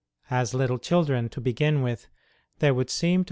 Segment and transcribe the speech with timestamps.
[0.31, 2.07] As little children, to begin with,
[2.57, 3.19] there would seem to have 53 54 ST.